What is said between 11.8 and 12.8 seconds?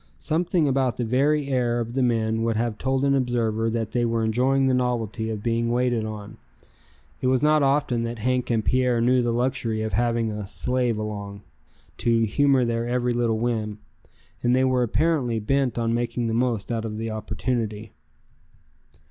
to humor